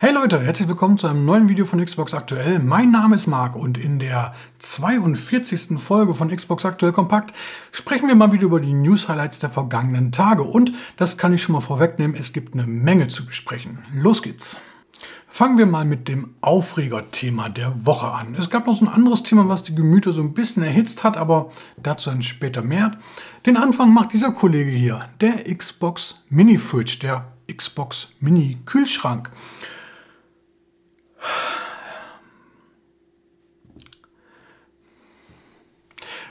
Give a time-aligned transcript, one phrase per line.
[0.00, 2.60] Hey Leute, herzlich willkommen zu einem neuen Video von Xbox Aktuell.
[2.60, 5.76] Mein Name ist Marc und in der 42.
[5.76, 7.34] Folge von Xbox Aktuell Kompakt
[7.72, 10.44] sprechen wir mal wieder über die News-Highlights der vergangenen Tage.
[10.44, 13.80] Und das kann ich schon mal vorwegnehmen, es gibt eine Menge zu besprechen.
[13.92, 14.60] Los geht's!
[15.26, 18.36] Fangen wir mal mit dem Aufregerthema der Woche an.
[18.38, 21.16] Es gab noch so ein anderes Thema, was die Gemüter so ein bisschen erhitzt hat,
[21.16, 22.92] aber dazu dann später mehr.
[23.46, 29.30] Den Anfang macht dieser Kollege hier, der Xbox Mini Fridge, der Xbox Mini Kühlschrank.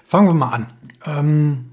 [0.06, 0.74] Fangen wir mal an.
[1.06, 1.72] Ähm,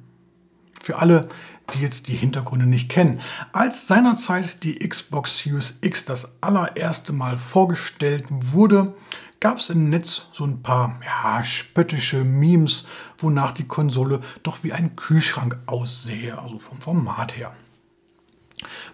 [0.83, 1.29] für alle,
[1.73, 3.21] die jetzt die Hintergründe nicht kennen.
[3.53, 8.95] Als seinerzeit die Xbox Series X das allererste Mal vorgestellt wurde,
[9.41, 12.87] gab es im Netz so ein paar ja, spöttische Memes,
[13.19, 17.55] wonach die Konsole doch wie ein Kühlschrank aussehe, also vom Format her.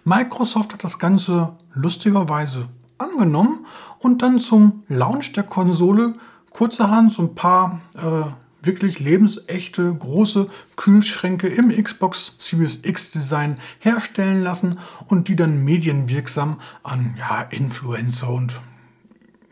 [0.03, 2.67] Microsoft hat das Ganze lustigerweise
[3.01, 3.65] angenommen
[3.99, 6.13] und dann zum Launch der Konsole
[6.51, 8.29] kurzerhand so ein paar äh,
[8.63, 16.59] wirklich lebensechte große Kühlschränke im Xbox Series X Design herstellen lassen und die dann medienwirksam
[16.83, 18.61] an ja, Influencer und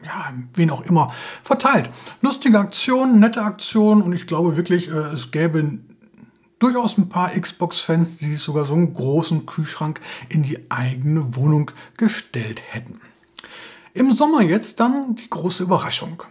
[0.03, 1.11] ja, wen auch immer
[1.43, 1.89] verteilt.
[2.21, 5.79] Lustige Aktion, nette Aktion und ich glaube wirklich, äh, es gäbe
[6.59, 12.61] durchaus ein paar Xbox-Fans, die sogar so einen großen Kühlschrank in die eigene Wohnung gestellt
[12.69, 12.99] hätten.
[13.93, 16.23] Im Sommer jetzt dann die große Überraschung.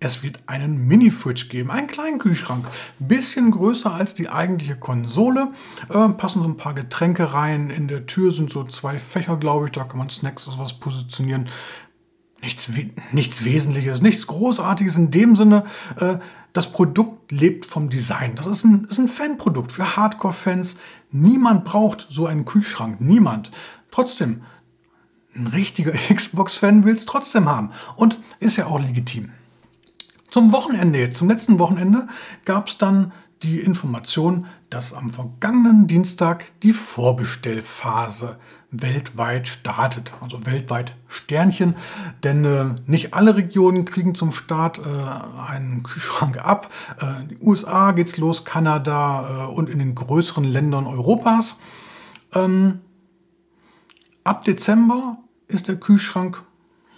[0.00, 2.66] Es wird einen Mini-Fridge geben, einen kleinen Kühlschrank,
[2.98, 5.48] bisschen größer als die eigentliche Konsole.
[5.88, 7.70] Äh, passen so ein paar Getränke rein.
[7.70, 9.72] In der Tür sind so zwei Fächer, glaube ich.
[9.72, 11.48] Da kann man Snacks oder was positionieren.
[12.42, 12.68] Nichts,
[13.12, 15.64] nichts Wesentliches, nichts Großartiges in dem Sinne.
[15.98, 16.18] Äh,
[16.52, 18.34] das Produkt lebt vom Design.
[18.34, 20.76] Das ist ein, ist ein Fanprodukt für Hardcore-Fans.
[21.10, 23.00] Niemand braucht so einen Kühlschrank.
[23.00, 23.50] Niemand.
[23.90, 24.42] Trotzdem,
[25.36, 27.70] ein richtiger Xbox-Fan will es trotzdem haben.
[27.96, 29.30] Und ist ja auch legitim.
[30.28, 32.08] Zum Wochenende zum letzten Wochenende,
[32.44, 33.12] gab es dann
[33.44, 38.36] die Information, dass am vergangenen Dienstag die Vorbestellphase
[38.70, 40.12] weltweit startet.
[40.20, 41.76] Also weltweit Sternchen,
[42.24, 46.72] denn äh, nicht alle Regionen kriegen zum Start äh, einen Kühlschrank ab.
[47.00, 51.56] Äh, in den USA geht's los, Kanada äh, und in den größeren Ländern Europas.
[52.34, 52.80] Ähm,
[54.24, 55.18] ab Dezember
[55.48, 56.42] ist der Kühlschrank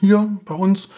[0.01, 0.89] hier bei uns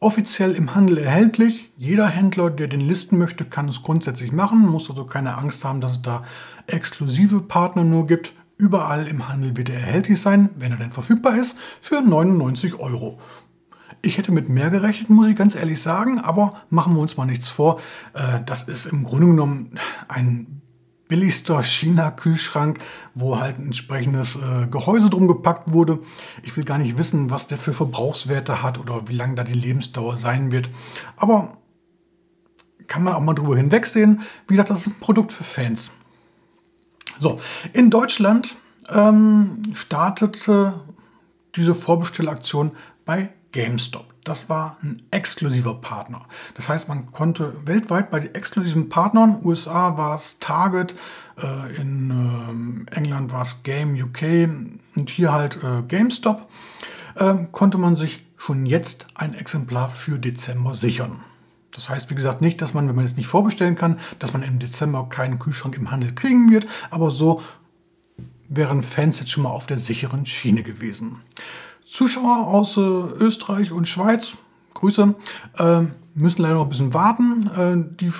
[0.00, 1.72] offiziell im Handel erhältlich.
[1.76, 5.80] Jeder Händler, der den listen möchte, kann es grundsätzlich machen, muss also keine Angst haben,
[5.80, 6.24] dass es da
[6.66, 8.32] exklusive Partner nur gibt.
[8.56, 13.18] Überall im Handel wird er erhältlich sein, wenn er denn verfügbar ist, für 99 Euro.
[14.02, 17.24] Ich hätte mit mehr gerechnet, muss ich ganz ehrlich sagen, aber machen wir uns mal
[17.24, 17.80] nichts vor.
[18.14, 20.57] Äh, das ist im Grunde genommen ein
[21.08, 22.78] billigster China-Kühlschrank,
[23.14, 26.00] wo halt ein entsprechendes äh, Gehäuse drum gepackt wurde.
[26.42, 29.54] Ich will gar nicht wissen, was der für Verbrauchswerte hat oder wie lang da die
[29.54, 30.70] Lebensdauer sein wird.
[31.16, 31.58] Aber
[32.86, 34.22] kann man auch mal drüber hinwegsehen.
[34.46, 35.90] Wie gesagt, das ist ein Produkt für Fans.
[37.20, 37.40] So,
[37.72, 38.56] in Deutschland
[38.88, 40.80] ähm, startete
[41.56, 42.72] diese Vorbestellaktion
[43.04, 44.14] bei GameStop.
[44.28, 46.26] Das war ein exklusiver Partner.
[46.54, 50.94] Das heißt, man konnte weltweit bei den exklusiven Partnern, USA war es Target,
[51.38, 54.50] äh, in äh, England war es Game UK
[54.96, 56.46] und hier halt äh, GameStop,
[57.14, 61.24] äh, konnte man sich schon jetzt ein Exemplar für Dezember sichern.
[61.70, 64.42] Das heißt, wie gesagt, nicht, dass man, wenn man es nicht vorbestellen kann, dass man
[64.42, 67.40] im Dezember keinen Kühlschrank im Handel kriegen wird, aber so
[68.50, 71.22] wären Fans jetzt schon mal auf der sicheren Schiene gewesen.
[71.90, 74.34] Zuschauer aus äh, Österreich und Schweiz,
[74.74, 75.14] Grüße,
[75.58, 75.80] äh,
[76.14, 77.50] müssen leider noch ein bisschen warten.
[77.56, 78.12] Äh, die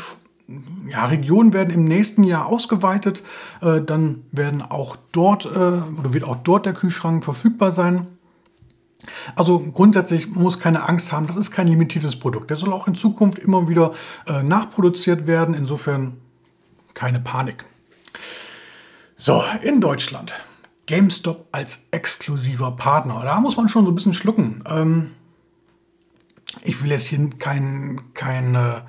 [0.88, 3.22] ja, Regionen werden im nächsten Jahr ausgeweitet.
[3.60, 8.06] Äh, dann werden auch dort äh, oder wird auch dort der Kühlschrank verfügbar sein.
[9.36, 12.50] Also grundsätzlich muss keine Angst haben, das ist kein limitiertes Produkt.
[12.50, 13.92] Der soll auch in Zukunft immer wieder
[14.26, 15.54] äh, nachproduziert werden.
[15.54, 16.16] Insofern
[16.94, 17.64] keine Panik.
[19.16, 20.32] So, in Deutschland
[20.88, 23.20] GameStop als exklusiver Partner.
[23.22, 24.64] Da muss man schon so ein bisschen schlucken.
[24.66, 25.10] Ähm,
[26.62, 28.80] ich will jetzt hier kein, kein, äh,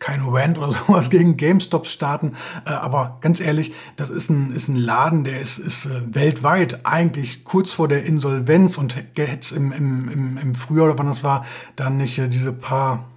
[0.00, 2.32] kein Rant oder sowas gegen GameStop starten,
[2.66, 6.84] äh, aber ganz ehrlich, das ist ein, ist ein Laden, der ist, ist äh, weltweit
[6.84, 11.22] eigentlich kurz vor der Insolvenz und hätte im, im, im, im Frühjahr oder wann das
[11.22, 11.46] war,
[11.76, 13.08] dann nicht diese paar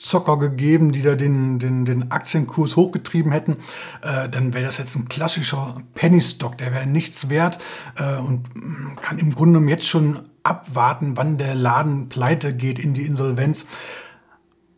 [0.00, 3.58] Zocker gegeben, die da den, den, den Aktienkurs hochgetrieben hätten,
[4.00, 7.58] äh, dann wäre das jetzt ein klassischer Penny Stock, der wäre nichts wert
[7.98, 8.44] äh, und
[9.02, 13.66] kann im Grunde genommen jetzt schon abwarten, wann der Laden pleite geht in die Insolvenz.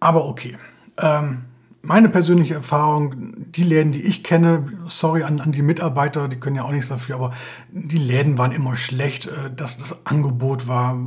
[0.01, 0.59] Aber okay.
[0.99, 1.43] Ähm,
[1.83, 6.57] meine persönliche Erfahrung, die Läden, die ich kenne, sorry an, an die Mitarbeiter, die können
[6.57, 7.33] ja auch nichts dafür, aber
[7.71, 9.27] die Läden waren immer schlecht.
[9.27, 10.99] Äh, das, das Angebot war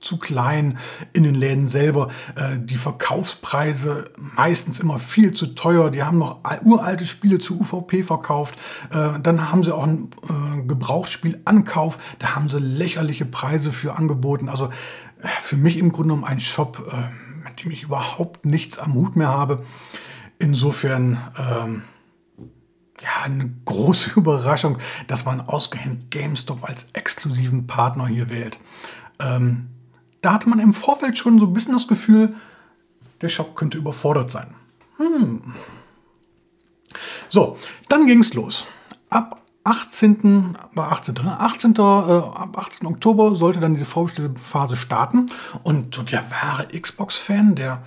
[0.00, 0.78] zu klein
[1.12, 2.08] in den Läden selber.
[2.34, 5.90] Äh, die Verkaufspreise meistens immer viel zu teuer.
[5.90, 8.56] Die haben noch uralte Spiele zu UVP verkauft.
[8.92, 10.10] Äh, dann haben sie auch ein
[10.66, 11.98] Gebrauchsspielankauf.
[12.18, 14.48] Da haben sie lächerliche Preise für angeboten.
[14.48, 14.70] Also
[15.40, 16.90] für mich im Grunde genommen ein Shop
[17.44, 19.64] mit dem ich überhaupt nichts am Hut mehr habe.
[20.38, 21.82] Insofern ähm,
[23.02, 28.58] ja, eine große Überraschung, dass man ausgehend GameStop als exklusiven Partner hier wählt.
[29.20, 29.68] Ähm,
[30.22, 32.34] da hatte man im Vorfeld schon so ein bisschen das Gefühl,
[33.20, 34.54] der Shop könnte überfordert sein.
[34.96, 35.54] Hm.
[37.28, 37.56] So,
[37.88, 38.66] dann ging es los.
[39.08, 40.56] Ab 18.
[40.74, 41.14] war 18.
[41.14, 41.38] Ne?
[41.38, 41.74] 18.
[41.76, 42.86] Äh, ab 18.
[42.86, 45.26] Oktober sollte dann diese Vorbestellphase starten.
[45.62, 47.82] Und der wahre Xbox-Fan, der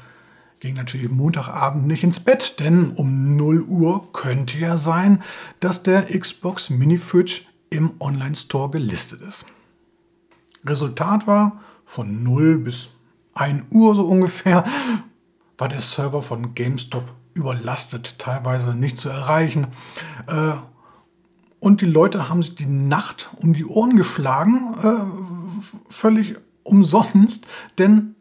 [0.60, 5.22] ging natürlich Montagabend nicht ins Bett, denn um 0 Uhr könnte ja sein,
[5.60, 9.46] dass der Xbox Mini Fridge im Online-Store gelistet ist.
[10.66, 12.92] Resultat war, von 0 bis
[13.36, 14.64] 1 Uhr so ungefähr,
[15.58, 19.68] war der Server von GameStop überlastet, teilweise nicht zu erreichen.
[20.28, 20.54] Äh,
[21.60, 27.46] und die Leute haben sich die Nacht um die Ohren geschlagen, äh, völlig umsonst,
[27.78, 28.16] denn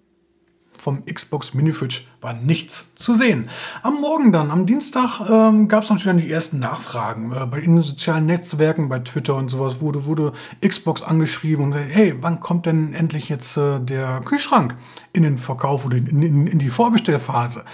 [0.82, 3.48] vom Xbox Mini Fridge war nichts zu sehen.
[3.84, 7.32] Am Morgen dann, am Dienstag, ähm, gab es natürlich dann die ersten Nachfragen.
[7.32, 12.16] Äh, bei den sozialen Netzwerken, bei Twitter und sowas wurde, wurde Xbox angeschrieben und hey,
[12.20, 14.74] wann kommt denn endlich jetzt äh, der Kühlschrank
[15.12, 17.64] in den Verkauf oder in, in, in die Vorbestellphase?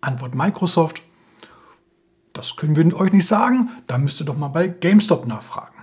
[0.00, 1.02] Antwort Microsoft,
[2.32, 3.68] das können wir euch nicht sagen.
[3.86, 5.79] Da müsst ihr doch mal bei GameStop nachfragen.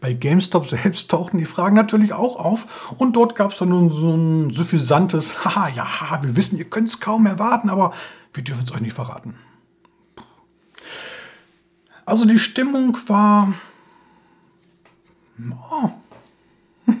[0.00, 3.90] Bei GameStop selbst tauchten die Fragen natürlich auch auf und dort gab es dann nun
[3.90, 5.86] so ein suffisantes, haha, ja,
[6.22, 7.92] wir wissen, ihr könnt es kaum erwarten, aber
[8.34, 9.36] wir dürfen es euch nicht verraten.
[12.04, 13.54] Also die Stimmung war
[15.72, 15.90] oh,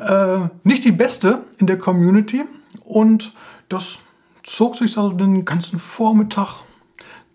[0.00, 2.44] äh, nicht die beste in der Community
[2.84, 3.32] und
[3.68, 3.98] das
[4.44, 6.56] zog sich also den ganzen Vormittag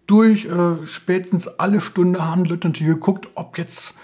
[0.08, 0.46] durch.
[0.46, 3.96] Äh, spätestens alle Stunde haben Leute natürlich geguckt, ob jetzt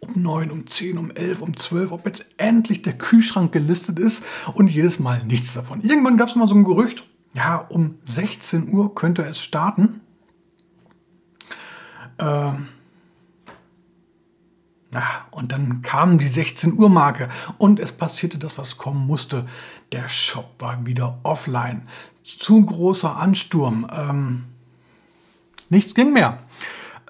[0.00, 4.24] um 9, um 10, um 11, um 12, ob jetzt endlich der Kühlschrank gelistet ist
[4.54, 5.80] und jedes Mal nichts davon.
[5.82, 7.04] Irgendwann gab es mal so ein Gerücht,
[7.34, 10.00] ja, um 16 Uhr könnte es starten.
[12.18, 12.52] Äh,
[14.92, 17.28] ja, und dann kam die 16 Uhr Marke
[17.58, 19.46] und es passierte das, was kommen musste.
[19.92, 21.82] Der Shop war wieder offline.
[22.22, 23.86] Zu großer Ansturm.
[23.92, 24.44] Ähm,
[25.68, 26.38] nichts ging mehr.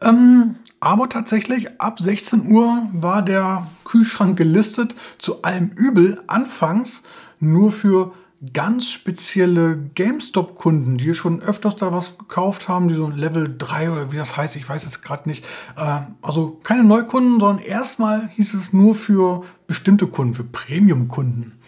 [0.02, 4.94] Ähm, aber tatsächlich, ab 16 Uhr war der Kühlschrank gelistet.
[5.18, 7.02] Zu allem Übel anfangs
[7.38, 8.12] nur für
[8.52, 13.90] ganz spezielle GameStop-Kunden, die schon öfters da was gekauft haben, die so ein Level 3
[13.90, 15.44] oder wie das heißt, ich weiß es gerade nicht.
[15.76, 21.58] Äh, also keine Neukunden, sondern erstmal hieß es nur für bestimmte Kunden, für Premium-Kunden.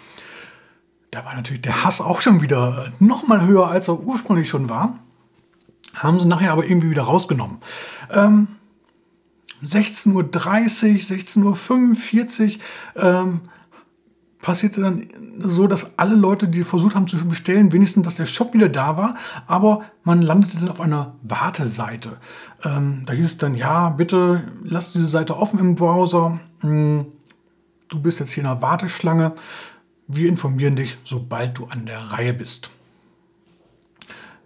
[1.11, 4.69] Da war natürlich der Hass auch schon wieder noch mal höher, als er ursprünglich schon
[4.69, 4.99] war
[5.95, 7.59] haben sie nachher aber irgendwie wieder rausgenommen.
[8.13, 8.49] Ähm,
[9.65, 12.59] 16.30 Uhr, 16.45
[12.97, 13.41] Uhr ähm,
[14.41, 15.09] passierte dann
[15.39, 18.97] so, dass alle Leute, die versucht haben zu bestellen, wenigstens, dass der Shop wieder da
[18.97, 19.15] war,
[19.47, 22.19] aber man landete dann auf einer Warteseite.
[22.65, 26.41] Ähm, da hieß es dann, ja, bitte lass diese Seite offen im Browser.
[26.61, 27.07] Hm,
[27.89, 29.35] du bist jetzt hier in einer Warteschlange.
[30.07, 32.71] Wir informieren dich, sobald du an der Reihe bist.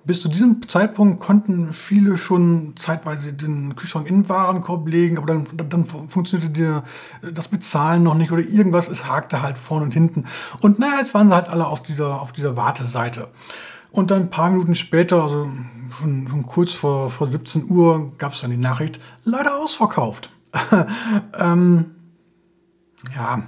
[0.04, 5.26] Bis zu diesem Zeitpunkt konnten viele schon zeitweise den Kühlschrank in den Warenkorb legen, aber
[5.26, 9.94] dann, dann funktionierte die, das Bezahlen noch nicht oder irgendwas, es hakte halt vorne und
[9.94, 10.24] hinten.
[10.60, 13.28] Und naja, jetzt waren sie halt alle auf dieser, auf dieser Warteseite.
[13.92, 15.48] Und dann ein paar Minuten später, also
[15.96, 20.30] schon, schon kurz vor, vor 17 Uhr, gab es dann die Nachricht, leider ausverkauft.
[21.38, 21.92] ähm,
[23.14, 23.42] ja.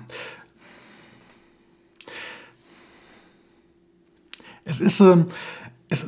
[4.64, 5.24] Es ist, äh,
[5.88, 6.06] ist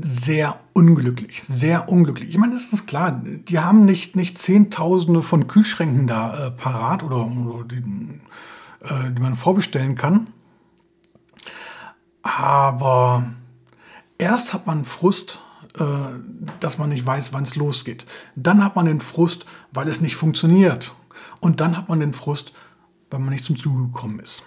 [0.00, 2.30] sehr unglücklich, sehr unglücklich.
[2.30, 7.02] Ich meine, es ist klar, die haben nicht, nicht Zehntausende von Kühlschränken da äh, parat
[7.02, 7.76] oder, oder die,
[8.80, 10.28] äh, die man vorbestellen kann.
[12.22, 13.26] Aber
[14.16, 15.40] erst hat man Frust,
[15.78, 15.84] äh,
[16.60, 18.06] dass man nicht weiß, wann es losgeht.
[18.34, 20.94] Dann hat man den Frust, weil es nicht funktioniert.
[21.40, 22.52] Und dann hat man den Frust,
[23.10, 24.44] weil man nicht zum Zuge gekommen ist.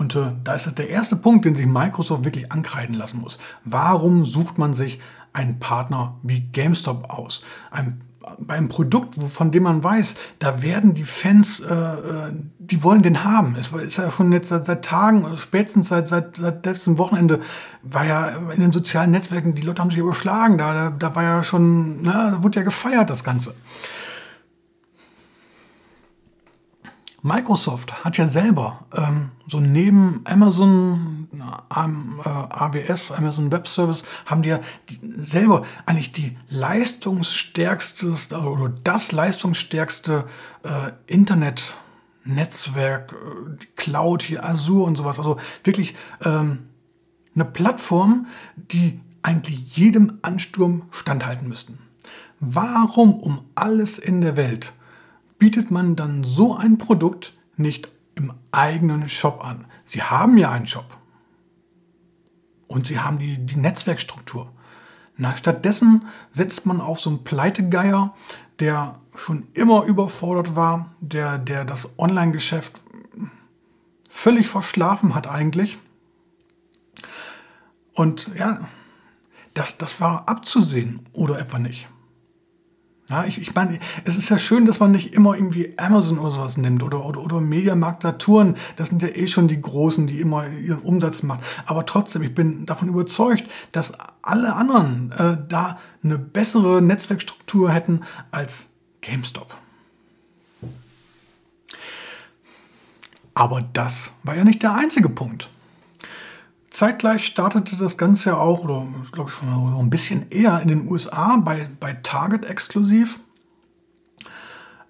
[0.00, 3.38] Und äh, da ist es der erste Punkt, den sich Microsoft wirklich ankreiden lassen muss.
[3.66, 4.98] Warum sucht man sich
[5.34, 7.44] einen Partner wie GameStop aus?
[7.70, 8.00] Ein
[8.38, 13.24] beim Produkt, von dem man weiß, da werden die Fans, äh, äh, die wollen den
[13.24, 13.56] haben.
[13.58, 17.40] Es ist ja schon jetzt seit, seit Tagen, spätestens seit, seit, seit letztem Wochenende,
[17.82, 20.58] war ja in den sozialen Netzwerken, die Leute haben sich überschlagen.
[20.58, 23.54] Da, da, da war ja schon, na, da wurde ja gefeiert, das Ganze.
[27.22, 34.48] Microsoft hat ja selber ähm, so neben Amazon, äh, AWS, Amazon Web Service, haben die
[34.50, 34.60] ja
[35.18, 38.08] selber eigentlich die leistungsstärkste
[38.38, 40.24] oder das leistungsstärkste
[40.62, 41.76] äh, Internet.
[42.24, 45.18] Netzwerk, äh, Cloud, hier Azure und sowas.
[45.18, 46.68] Also wirklich ähm,
[47.34, 51.78] eine Plattform, die eigentlich jedem Ansturm standhalten müssten.
[52.40, 54.72] Warum um alles in der Welt
[55.40, 59.66] bietet man dann so ein Produkt nicht im eigenen Shop an.
[59.84, 60.96] Sie haben ja einen Shop.
[62.68, 64.52] Und sie haben die, die Netzwerkstruktur.
[65.16, 68.14] Na, stattdessen setzt man auf so einen Pleitegeier,
[68.60, 72.80] der schon immer überfordert war, der, der das Online-Geschäft
[74.08, 75.78] völlig verschlafen hat eigentlich.
[77.92, 78.68] Und ja,
[79.54, 81.88] das, das war abzusehen oder etwa nicht.
[83.10, 86.30] Ja, ich, ich meine, es ist ja schön, dass man nicht immer irgendwie Amazon oder
[86.30, 88.56] sowas nimmt oder, oder, oder Mediamarkt Saturn.
[88.76, 91.42] Das sind ja eh schon die Großen, die immer ihren Umsatz machen.
[91.66, 98.02] Aber trotzdem, ich bin davon überzeugt, dass alle anderen äh, da eine bessere Netzwerkstruktur hätten
[98.30, 98.68] als
[99.00, 99.56] GameStop.
[103.34, 105.50] Aber das war ja nicht der einzige Punkt.
[106.70, 110.90] Zeitgleich startete das Ganze ja auch, oder glaube ich, so ein bisschen eher in den
[110.90, 113.20] USA bei, bei Target exklusiv.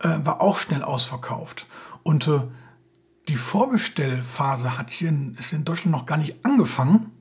[0.01, 1.67] Äh, war auch schnell ausverkauft.
[2.03, 2.41] Und äh,
[3.29, 7.13] die Vorbestellphase hat hier in, ist in Deutschland noch gar nicht angefangen.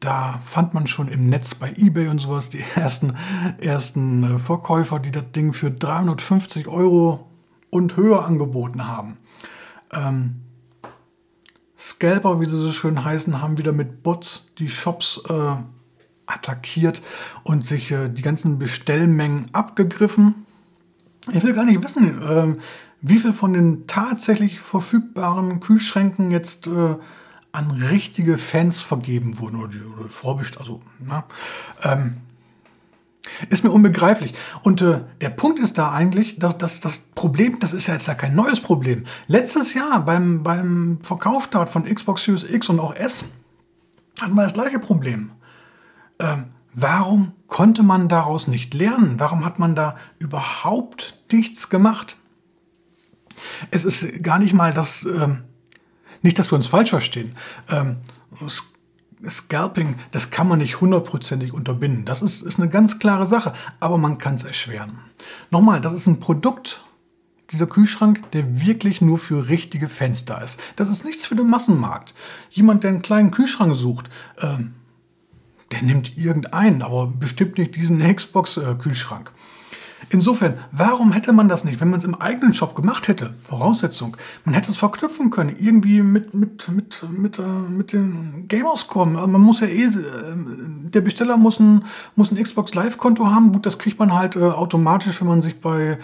[0.00, 3.16] Da fand man schon im Netz bei eBay und sowas die ersten,
[3.58, 7.28] ersten äh, Verkäufer, die das Ding für 350 Euro
[7.70, 9.18] und höher angeboten haben.
[9.92, 10.42] Ähm,
[11.82, 15.56] Scalper, wie sie so schön heißen, haben wieder mit Bots die Shops äh,
[16.26, 17.02] attackiert
[17.42, 20.46] und sich äh, die ganzen Bestellmengen abgegriffen.
[21.32, 22.56] Ich will gar nicht wissen, äh,
[23.00, 26.96] wie viel von den tatsächlich verfügbaren Kühlschränken jetzt äh,
[27.50, 30.82] an richtige Fans vergeben wurden oder, die, oder vorbest also
[31.82, 32.18] ähm,
[33.50, 34.34] ist mir unbegreiflich.
[34.62, 38.06] Und äh, der Punkt ist da eigentlich, dass, dass das Problem, das ist ja jetzt
[38.06, 39.04] ja kein neues Problem.
[39.26, 43.24] Letztes Jahr beim, beim Verkaufsstart von Xbox Series X und auch S
[44.20, 45.32] hatten wir das gleiche Problem.
[46.18, 49.18] Ähm, warum konnte man daraus nicht lernen?
[49.18, 52.16] Warum hat man da überhaupt nichts gemacht?
[53.70, 55.44] Es ist gar nicht mal das, ähm,
[56.22, 57.36] nicht, dass wir uns falsch verstehen.
[57.68, 57.98] Ähm,
[59.28, 62.04] Scalping, das kann man nicht hundertprozentig unterbinden.
[62.04, 64.98] Das ist, ist eine ganz klare Sache, aber man kann es erschweren.
[65.50, 66.82] Nochmal, das ist ein Produkt,
[67.52, 69.88] dieser Kühlschrank, der wirklich nur für richtige
[70.26, 70.58] da ist.
[70.76, 72.14] Das ist nichts für den Massenmarkt.
[72.50, 74.08] Jemand, der einen kleinen Kühlschrank sucht,
[74.40, 74.74] ähm,
[75.70, 79.32] der nimmt irgendeinen, aber bestimmt nicht diesen Xbox-Kühlschrank.
[80.12, 83.32] Insofern, warum hätte man das nicht, wenn man es im eigenen Shop gemacht hätte?
[83.44, 84.14] Voraussetzung,
[84.44, 89.08] man hätte es verknüpfen können, irgendwie mit, mit, mit, mit, äh, mit den Gamerscore.
[89.16, 93.52] Also man muss ja eh, äh, der Besteller muss ein, muss ein Xbox Live-Konto haben.
[93.52, 95.98] Gut, das kriegt man halt äh, automatisch, wenn man sich bei,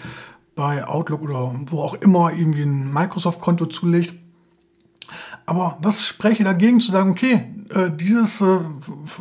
[0.55, 4.15] bei Outlook oder wo auch immer irgendwie ein Microsoft-Konto zulegt.
[5.45, 8.57] Aber was spreche dagegen zu sagen, okay, äh, dieses, äh,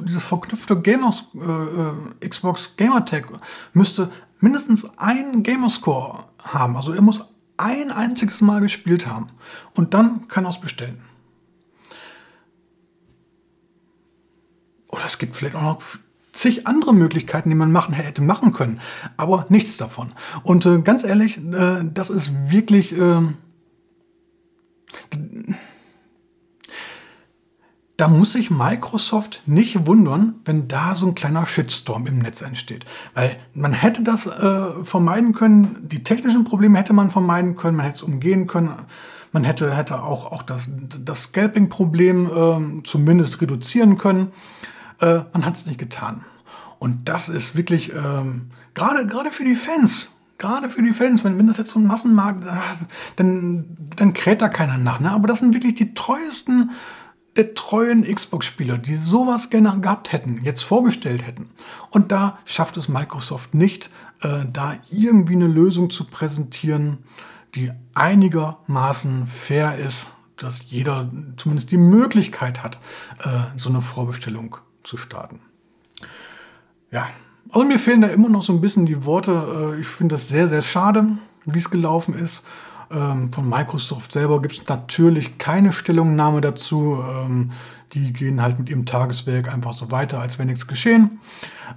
[0.07, 3.27] dieses verknüpfte Gamers, äh, äh Xbox Gamertag
[3.75, 6.77] müsste mindestens einen Gamerscore haben.
[6.77, 7.25] Also er muss
[7.57, 9.29] ein einziges Mal gespielt haben.
[9.75, 11.01] Und dann kann er es bestellen.
[14.89, 15.79] Oder es gibt vielleicht auch noch
[16.33, 18.81] zig andere Möglichkeiten, die man machen hätte machen können.
[19.17, 20.13] Aber nichts davon.
[20.45, 22.97] Und äh, ganz ehrlich, äh, das ist wirklich.
[22.97, 23.23] Äh,
[27.99, 32.85] da muss sich Microsoft nicht wundern, wenn da so ein kleiner Shitstorm im Netz entsteht.
[33.15, 37.87] Weil man hätte das äh, vermeiden können, die technischen Probleme hätte man vermeiden können, man
[37.87, 38.73] hätte es umgehen können.
[39.33, 40.69] Man hätte, hätte auch, auch das,
[41.05, 44.29] das Scalping-Problem äh, zumindest reduzieren können.
[45.01, 46.25] Äh, man hat es nicht getan.
[46.79, 51.37] Und das ist wirklich, ähm, gerade gerade für die Fans, gerade für die Fans, wenn,
[51.37, 52.87] wenn das jetzt so ein Massenmarkt, äh,
[53.17, 55.01] dann, dann kräht da keiner nach.
[55.01, 55.11] Ne?
[55.11, 56.71] Aber das sind wirklich die treuesten
[57.39, 61.51] der treuen Xbox-Spieler, die sowas gerne gehabt hätten, jetzt vorbestellt hätten.
[61.91, 63.91] Und da schafft es Microsoft nicht,
[64.23, 66.99] äh, da irgendwie eine Lösung zu präsentieren,
[67.55, 72.81] die einigermaßen fair ist, dass jeder zumindest die Möglichkeit hat,
[73.21, 75.41] äh, so eine Vorbestellung zu starten.
[76.91, 77.09] Ja,
[77.51, 79.75] Also mir fehlen da immer noch so ein bisschen die Worte.
[79.77, 82.45] Äh, ich finde das sehr, sehr schade, wie es gelaufen ist.
[82.91, 86.99] Ähm, von Microsoft selber gibt es natürlich keine Stellungnahme dazu.
[87.03, 87.53] Ähm,
[87.93, 91.21] die gehen halt mit ihrem Tageswerk einfach so weiter, als wäre nichts geschehen.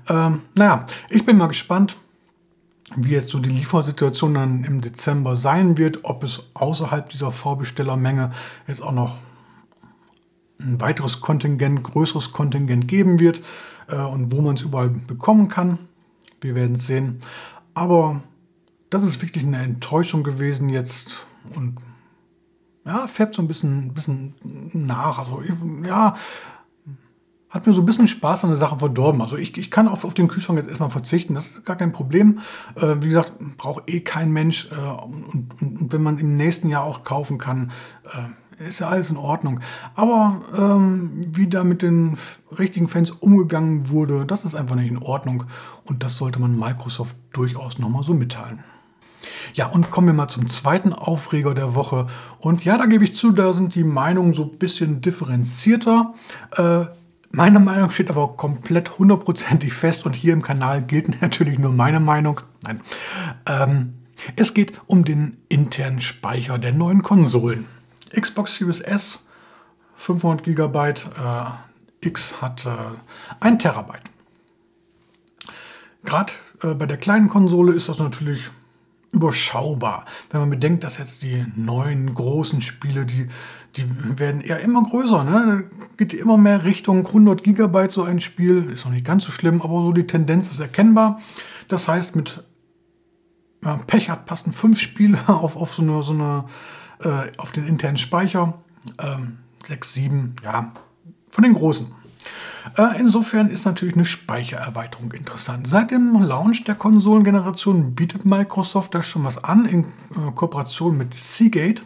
[0.10, 1.98] Ähm, naja, ich bin mal gespannt,
[2.96, 8.32] wie jetzt so die Liefersituation dann im Dezember sein wird, ob es außerhalb dieser Vorbestellermenge
[8.68, 9.18] jetzt auch noch
[10.60, 13.41] ein weiteres Kontingent, größeres Kontingent geben wird
[13.88, 15.80] äh, und wo man es überall bekommen kann.
[16.41, 17.20] Wir werden es sehen.
[17.74, 18.22] Aber
[18.92, 21.78] das ist wirklich eine Enttäuschung gewesen jetzt und
[22.86, 24.36] ja, färbt so ein bisschen, bisschen
[24.74, 25.18] nach.
[25.18, 25.42] Also
[25.86, 26.16] ja,
[27.50, 29.22] hat mir so ein bisschen Spaß an der Sache verdorben.
[29.22, 31.94] Also ich, ich kann auf, auf den Kühlschrank jetzt erstmal verzichten, das ist gar kein
[31.94, 32.40] Problem.
[32.76, 34.70] Äh, wie gesagt, braucht eh kein Mensch.
[34.72, 37.72] Äh, und, und, und, wenn man im nächsten Jahr auch kaufen kann,
[38.06, 39.60] äh, ist ja alles in Ordnung.
[39.96, 42.18] Aber ähm, wie da mit den
[42.58, 45.46] richtigen Fans umgegangen wurde, das ist einfach nicht in Ordnung.
[45.86, 48.64] Und das sollte man Microsoft durchaus nochmal so mitteilen.
[49.54, 52.08] Ja, und kommen wir mal zum zweiten Aufreger der Woche.
[52.40, 56.14] Und ja, da gebe ich zu, da sind die Meinungen so ein bisschen differenzierter.
[56.56, 56.86] Äh,
[57.32, 62.00] meine Meinung steht aber komplett hundertprozentig fest und hier im Kanal gilt natürlich nur meine
[62.00, 62.42] Meinung.
[62.64, 62.82] Nein.
[63.48, 63.94] Ähm,
[64.36, 67.66] es geht um den internen Speicher der neuen Konsolen.
[68.14, 69.20] Xbox Series S
[69.96, 70.94] 500 GB, äh,
[72.02, 72.70] X hat äh,
[73.40, 74.04] 1 Terabyte.
[76.04, 76.34] Gerade
[76.64, 78.50] äh, bei der kleinen Konsole ist das natürlich
[79.12, 80.06] überschaubar.
[80.30, 83.27] Wenn man bedenkt, dass jetzt die neuen großen Spiele, die,
[83.75, 83.86] die
[84.20, 85.24] werden eher immer größer.
[85.24, 85.65] Ne?
[85.98, 88.70] Geht immer mehr Richtung 100 Gigabyte so ein Spiel.
[88.72, 91.20] Ist noch nicht ganz so schlimm, aber so die Tendenz ist erkennbar.
[91.68, 92.44] Das heißt, mit
[93.63, 96.46] ja, Pech hat passen fünf Spiele auf, auf so eine, so eine
[97.00, 98.60] äh, auf den internen Speicher.
[98.98, 100.72] Ähm, sechs, sieben, ja,
[101.30, 101.88] von den großen.
[102.78, 105.68] Äh, insofern ist natürlich eine Speichererweiterung interessant.
[105.68, 111.14] Seit dem Launch der Konsolengeneration bietet Microsoft da schon was an in äh, Kooperation mit
[111.14, 111.82] Seagate.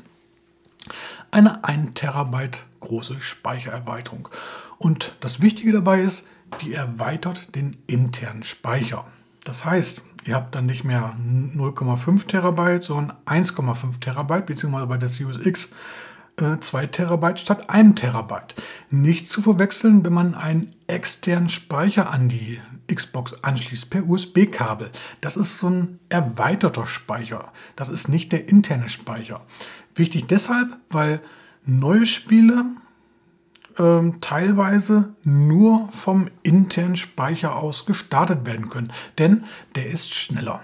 [1.32, 4.30] Eine 1 Terabyte große Speichererweiterung.
[4.78, 6.26] Und das Wichtige dabei ist,
[6.62, 9.06] die erweitert den internen Speicher.
[9.44, 15.10] Das heißt, ihr habt dann nicht mehr 0,5 Terabyte, sondern 1,5 Terabyte, beziehungsweise bei der
[15.10, 15.70] Series X
[16.38, 18.56] 2 äh, Terabyte statt 1 Terabyte.
[18.90, 22.60] Nicht zu verwechseln, wenn man einen externen Speicher an die
[22.94, 24.92] Xbox anschließt per USB-Kabel.
[25.22, 27.52] Das ist so ein erweiterter Speicher.
[27.76, 29.42] Das ist nicht der interne Speicher.
[29.96, 31.22] Wichtig deshalb, weil
[31.64, 32.66] neue Spiele
[33.80, 38.92] ähm, teilweise nur vom internen Speicher aus gestartet werden können.
[39.18, 39.46] Denn
[39.76, 40.62] der ist schneller.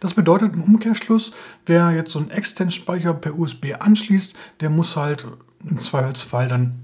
[0.00, 1.32] Das bedeutet im Umkehrschluss,
[1.66, 5.26] wer jetzt so einen externen Speicher per USB anschließt, der muss halt
[5.68, 6.76] im Zweifelsfall dann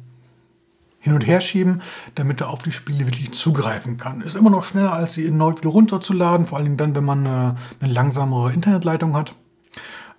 [1.04, 1.82] hin und her schieben,
[2.14, 4.22] damit er auf die Spiele wirklich zugreifen kann.
[4.22, 7.56] Ist immer noch schneller, als sie erneut wieder runterzuladen, vor allem dann, wenn man eine,
[7.80, 9.34] eine langsamere Internetleitung hat.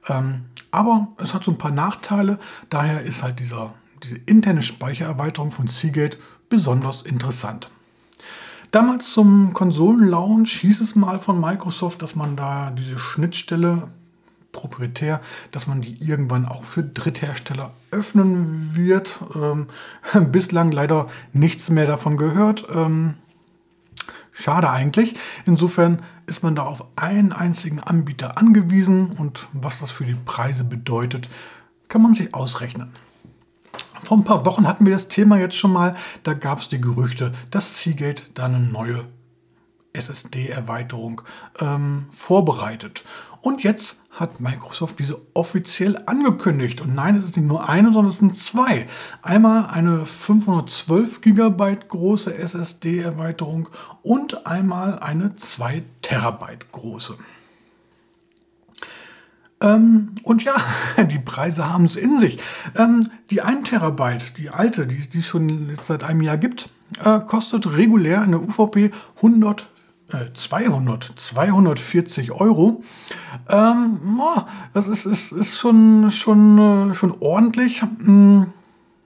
[0.08, 2.38] Ähm, aber es hat so ein paar Nachteile,
[2.70, 7.72] daher ist halt dieser, diese interne Speichererweiterung von Seagate besonders interessant.
[8.76, 13.88] Damals zum Konsolenlaunch hieß es mal von Microsoft, dass man da diese Schnittstelle
[14.52, 19.22] proprietär, dass man die irgendwann auch für Dritthersteller öffnen wird.
[19.34, 19.68] Ähm,
[20.34, 22.68] bislang leider nichts mehr davon gehört.
[22.70, 23.14] Ähm,
[24.34, 25.16] schade eigentlich.
[25.46, 30.66] Insofern ist man da auf einen einzigen Anbieter angewiesen und was das für die Preise
[30.66, 31.30] bedeutet,
[31.88, 32.92] kann man sich ausrechnen.
[34.06, 35.96] Vor ein paar Wochen hatten wir das Thema jetzt schon mal.
[36.24, 39.06] Da gab es die Gerüchte, dass Seagate da eine neue
[39.94, 41.22] SSD-Erweiterung
[41.60, 43.04] ähm, vorbereitet.
[43.42, 46.82] Und jetzt hat Microsoft diese offiziell angekündigt.
[46.82, 48.88] Und nein, es ist nicht nur eine, sondern es sind zwei.
[49.22, 53.70] Einmal eine 512 GB große SSD-Erweiterung
[54.04, 57.18] und einmal eine 2 Terabyte große.
[59.66, 60.54] Ähm, und ja,
[61.12, 62.38] die Preise haben es in sich.
[62.78, 66.70] Ähm, die 1 Terabyte, die alte, die, es schon seit einem Jahr gibt,
[67.04, 69.68] äh, kostet regulär in der UVP 100
[70.34, 72.84] 200, 240 Euro.
[73.50, 74.22] Ähm,
[74.74, 77.82] das ist, ist, ist schon, schon, äh, schon ordentlich.
[77.82, 78.54] Hm,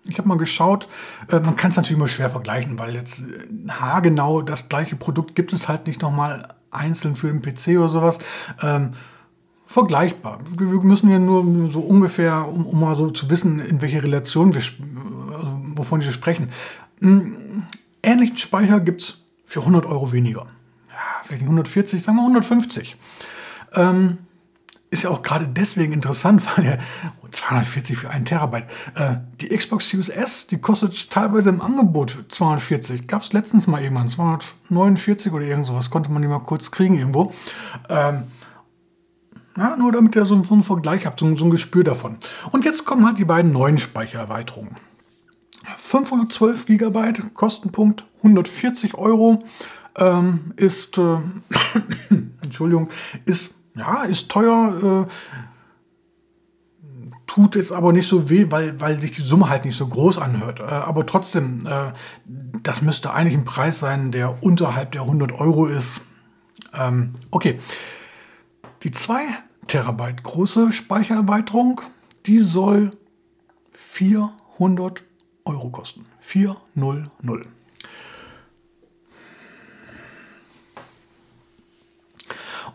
[0.04, 0.90] ich habe mal geschaut,
[1.30, 5.36] äh, man kann es natürlich immer schwer vergleichen, weil jetzt äh, haargenau das gleiche Produkt
[5.36, 8.20] gibt es halt nicht nochmal einzeln für den PC oder sowas.
[9.72, 10.40] Vergleichbar.
[10.58, 14.56] Wir müssen ja nur so ungefähr, um, um, mal so zu wissen, in welche Relation
[14.56, 14.64] wir,
[15.32, 16.50] also wovon wir sprechen.
[17.00, 17.68] Einen
[18.02, 20.48] ähnlichen Speicher gibt es für 100 Euro weniger.
[20.90, 22.98] Ja, vielleicht 140, sagen wir 150.
[23.76, 24.18] Ähm,
[24.90, 26.78] ist ja auch gerade deswegen interessant, weil ja
[27.30, 28.66] 240 für einen Terabyte.
[28.96, 33.06] Äh, die Xbox Series S, die kostet teilweise im Angebot 240.
[33.06, 36.98] Gab es letztens mal irgendwann, 249 oder irgend sowas, konnte man die mal kurz kriegen
[36.98, 37.32] irgendwo.
[37.88, 38.24] Ähm,
[39.60, 42.16] ja, nur damit ihr so, einen Vergleich habt, so, ein Gespür davon.
[42.52, 44.78] Und jetzt kommen halt die beiden neuen Speichererweiterungen.
[45.76, 49.44] 512 GB, Kostenpunkt 140 Euro,
[49.98, 51.18] ähm, ist, äh,
[52.42, 52.90] Entschuldigung,
[53.26, 55.12] ist, ja, ist teuer, äh,
[57.28, 60.20] tut jetzt aber nicht so weh, weil, weil sich die Summe halt nicht so groß
[60.20, 60.62] anhört.
[60.62, 61.92] Äh, aber trotzdem, äh,
[62.64, 66.02] das müsste eigentlich ein Preis sein, der unterhalb der 100 Euro ist.
[66.74, 67.60] Ähm, okay,
[68.84, 69.20] die 2
[69.70, 71.82] Terabyte große Speichererweiterung,
[72.26, 72.98] die soll
[73.72, 75.04] 400
[75.46, 76.08] Euro kosten.
[76.22, 77.12] 400.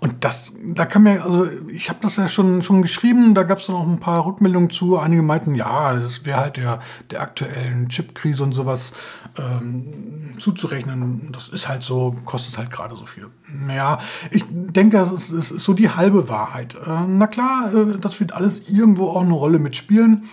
[0.05, 3.57] Und das, da kann mir, also ich habe das ja schon, schon geschrieben, da gab
[3.57, 4.99] es noch ein paar Rückmeldungen zu.
[4.99, 8.93] Einige meinten, ja, das wäre halt der, der aktuellen Chipkrise und sowas
[9.39, 11.31] ähm, zuzurechnen.
[11.33, 13.29] Das ist halt so, kostet halt gerade so viel.
[13.75, 13.99] Ja,
[14.31, 16.75] ich denke, das ist, das ist so die halbe Wahrheit.
[16.75, 20.25] Äh, na klar, äh, das wird alles irgendwo auch eine Rolle mitspielen.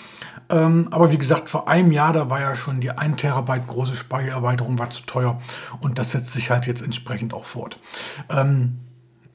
[0.49, 3.95] Ähm, aber wie gesagt, vor einem Jahr, da war ja schon die 1 Terabyte große
[3.95, 5.39] Speichererweiterung war zu teuer.
[5.79, 7.79] Und das setzt sich halt jetzt entsprechend auch fort.
[8.29, 8.79] Ähm,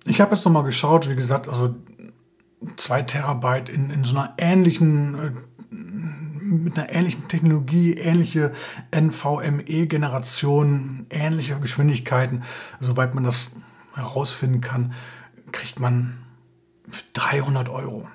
[0.06, 1.74] ich habe jetzt nochmal geschaut, wie gesagt, also
[2.76, 5.32] 2 Terabyte in, in so einer ähnlichen, äh,
[5.70, 8.52] mit einer ähnlichen Technologie, ähnliche
[8.92, 12.44] NVMe-Generation, ähnliche Geschwindigkeiten,
[12.80, 13.50] soweit man das
[13.94, 14.92] herausfinden kann,
[15.52, 16.18] kriegt man
[17.14, 18.06] 300 Euro.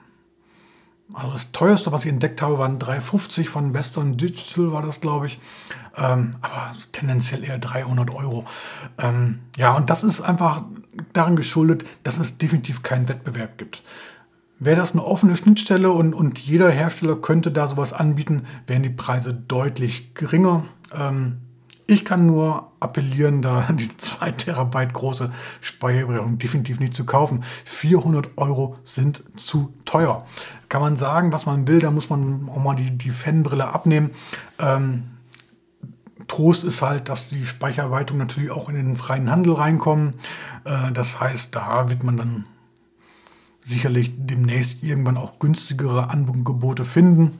[1.13, 5.27] Also das teuerste, was ich entdeckt habe, waren 350 von Western Digital, war das, glaube
[5.27, 5.39] ich.
[5.97, 8.45] Ähm, aber tendenziell eher 300 Euro.
[8.97, 10.63] Ähm, ja, und das ist einfach
[11.13, 13.83] daran geschuldet, dass es definitiv keinen Wettbewerb gibt.
[14.59, 18.89] Wäre das eine offene Schnittstelle und, und jeder Hersteller könnte da sowas anbieten, wären die
[18.89, 20.65] Preise deutlich geringer.
[20.93, 21.41] Ähm,
[21.91, 27.43] ich kann nur appellieren, da die 2 Terabyte große Speicherberechnung definitiv nicht zu kaufen.
[27.65, 30.25] 400 Euro sind zu teuer.
[30.69, 34.11] Kann man sagen, was man will, da muss man auch mal die, die Fanbrille abnehmen.
[34.57, 35.03] Ähm,
[36.27, 40.13] Trost ist halt, dass die Speichererweiterungen natürlich auch in den freien Handel reinkommen.
[40.63, 42.45] Äh, das heißt, da wird man dann
[43.61, 47.37] sicherlich demnächst irgendwann auch günstigere Angebote finden.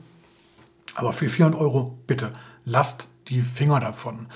[0.94, 2.32] Aber für 400 Euro bitte
[2.66, 4.26] lasst die Finger davon.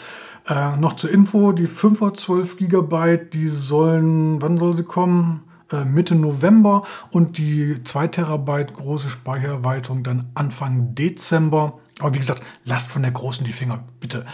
[0.49, 5.43] Äh, noch zur Info, die 512 GB, die sollen, wann soll sie kommen?
[5.73, 11.79] Äh, Mitte November und die 2 Terabyte große Speichererweiterung dann Anfang Dezember.
[11.99, 14.27] Aber wie gesagt, lasst von der Großen die Finger, bitte.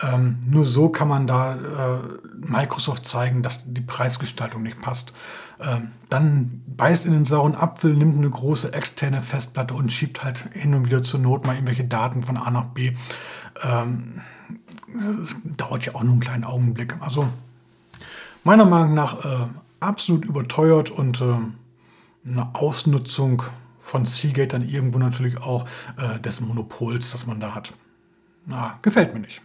[0.00, 1.98] Ähm, nur so kann man da äh,
[2.34, 5.12] Microsoft zeigen, dass die Preisgestaltung nicht passt.
[5.60, 10.48] Ähm, dann beißt in den sauren Apfel, nimmt eine große externe Festplatte und schiebt halt
[10.52, 12.94] hin und wieder zur Not mal irgendwelche Daten von A nach B.
[13.62, 14.20] Ähm,
[15.20, 16.96] das dauert ja auch nur einen kleinen Augenblick.
[17.00, 17.28] Also
[18.44, 19.46] meiner Meinung nach äh,
[19.80, 21.36] absolut überteuert und äh,
[22.26, 23.42] eine Ausnutzung
[23.78, 27.72] von Seagate dann irgendwo natürlich auch äh, des Monopols, das man da hat.
[28.46, 29.40] Na, gefällt mir nicht.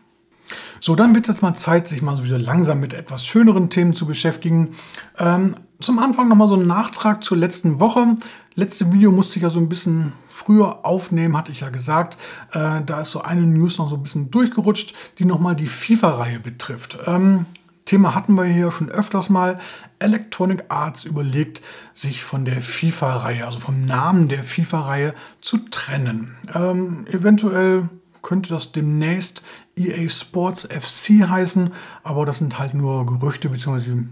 [0.79, 3.69] So, dann wird es jetzt mal Zeit, sich mal so wieder langsam mit etwas schöneren
[3.69, 4.75] Themen zu beschäftigen.
[5.17, 8.15] Ähm, zum Anfang nochmal so ein Nachtrag zur letzten Woche.
[8.57, 12.17] Letzte Video musste ich ja so ein bisschen früher aufnehmen, hatte ich ja gesagt.
[12.53, 16.39] Äh, da ist so eine News noch so ein bisschen durchgerutscht, die nochmal die FIFA-Reihe
[16.39, 16.97] betrifft.
[17.05, 17.45] Ähm,
[17.83, 19.59] Thema hatten wir hier schon öfters mal.
[19.99, 21.61] Electronic Arts überlegt,
[21.93, 26.35] sich von der FIFA-Reihe, also vom Namen der FIFA-Reihe zu trennen.
[26.53, 27.89] Ähm, eventuell
[28.21, 29.43] könnte das demnächst
[29.75, 34.05] EA Sports FC heißen, aber das sind halt nur Gerüchte, beziehungsweise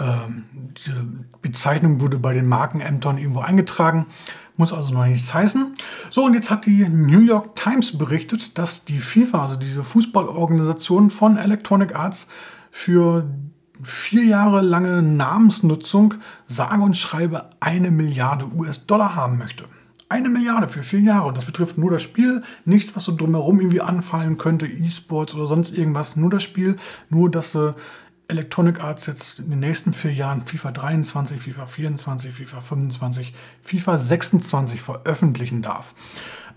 [0.00, 0.44] ähm,
[0.76, 1.06] diese
[1.42, 4.06] Bezeichnung wurde bei den Markenämtern irgendwo eingetragen,
[4.56, 5.74] muss also noch nichts heißen.
[6.10, 11.10] So, und jetzt hat die New York Times berichtet, dass die FIFA, also diese Fußballorganisation
[11.10, 12.28] von Electronic Arts,
[12.70, 13.28] für
[13.82, 16.14] vier Jahre lange Namensnutzung
[16.46, 19.64] sage und schreibe eine Milliarde US-Dollar haben möchte.
[20.08, 21.28] Eine Milliarde für vier Jahre.
[21.28, 25.46] Und das betrifft nur das Spiel, nichts, was so drumherum irgendwie anfallen könnte, E-Sports oder
[25.46, 26.16] sonst irgendwas.
[26.16, 26.76] Nur das Spiel,
[27.10, 27.74] nur dass äh,
[28.30, 33.96] Electronic Arts jetzt in den nächsten vier Jahren FIFA 23, FIFA 24, FIFA 25, FIFA
[33.96, 35.94] 26 veröffentlichen darf.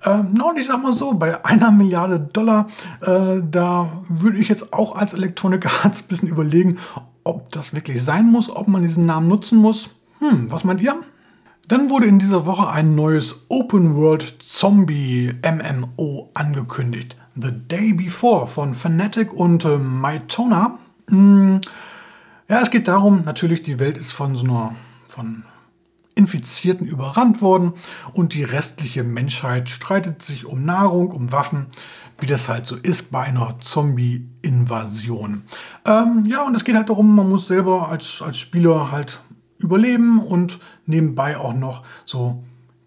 [0.04, 2.68] Ähm, und ich sag mal so, bei einer Milliarde Dollar,
[3.00, 6.78] äh, da würde ich jetzt auch als Electronic Arts ein bisschen überlegen,
[7.24, 9.92] ob das wirklich sein muss, ob man diesen Namen nutzen muss.
[10.20, 10.96] Hm, was meint ihr?
[11.70, 17.16] Dann wurde in dieser Woche ein neues Open World Zombie MMO angekündigt.
[17.36, 20.80] The Day Before von Fnatic und äh, Mytona.
[21.10, 21.62] Hm,
[22.48, 24.76] ja, es geht darum, natürlich, die Welt ist von so einer
[25.08, 25.44] von
[26.16, 27.74] Infizierten überrannt worden
[28.14, 31.68] und die restliche Menschheit streitet sich um Nahrung, um Waffen,
[32.20, 35.44] wie das halt so ist bei einer Zombie-Invasion.
[35.86, 39.22] Ähm, ja, und es geht halt darum, man muss selber als, als Spieler halt
[39.58, 42.44] überleben und nebenbei auch noch so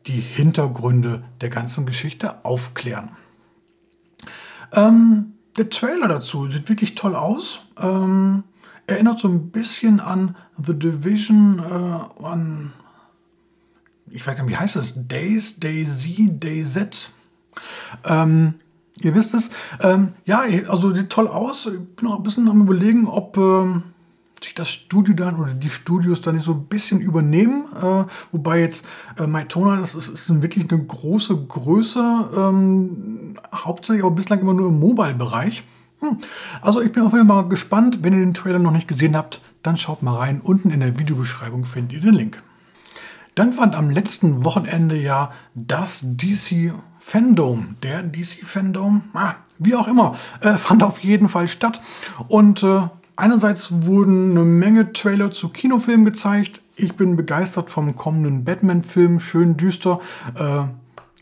[0.06, 3.10] die Hintergründe der ganzen Geschichte aufklären.
[4.72, 7.60] Ähm, der Trailer dazu sieht wirklich toll aus.
[7.80, 8.44] Ähm,
[8.86, 12.72] erinnert so ein bisschen an The Division, äh, an,
[14.10, 14.94] ich weiß gar nicht, wie heißt das?
[14.96, 17.10] Days, DayZ, DayZ.
[18.04, 18.54] Ähm,
[19.00, 19.50] ihr wisst es.
[19.80, 21.66] Ähm, ja, also sieht toll aus.
[21.66, 23.93] Ich bin noch ein bisschen am überlegen, ob ähm,
[24.44, 27.66] sich das Studio dann oder die Studios dann so ein bisschen übernehmen.
[27.80, 28.86] Äh, wobei jetzt
[29.18, 34.68] äh, Mytona, das ist, ist wirklich eine große Größe, ähm, hauptsächlich aber bislang immer nur
[34.68, 35.64] im Mobile-Bereich.
[36.00, 36.18] Hm.
[36.60, 37.98] Also ich bin auf jeden Fall mal gespannt.
[38.02, 40.40] Wenn ihr den Trailer noch nicht gesehen habt, dann schaut mal rein.
[40.40, 42.42] Unten in der Videobeschreibung findet ihr den Link.
[43.34, 49.88] Dann fand am letzten Wochenende ja das DC Fandom, der DC Fandom, ah, wie auch
[49.88, 51.80] immer, äh, fand auf jeden Fall statt.
[52.28, 52.82] Und äh,
[53.16, 56.60] einerseits wurden eine Menge Trailer zu Kinofilmen gezeigt.
[56.76, 60.00] Ich bin begeistert vom kommenden Batman-Film, schön düster,
[60.34, 60.64] äh,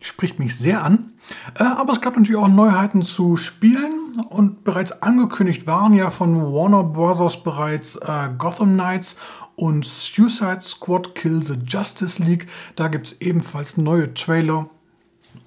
[0.00, 1.12] spricht mich sehr an.
[1.58, 6.52] Äh, aber es gab natürlich auch Neuheiten zu Spielen und bereits angekündigt waren ja von
[6.52, 7.42] Warner Bros.
[7.42, 9.16] bereits äh, Gotham Knights
[9.56, 12.48] und Suicide Squad Kill the Justice League.
[12.76, 14.68] Da gibt es ebenfalls neue Trailer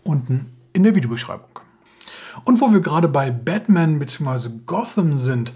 [0.04, 1.50] unten in der Videobeschreibung.
[2.44, 4.50] Und wo wir gerade bei Batman bzw.
[4.66, 5.54] Gotham sind,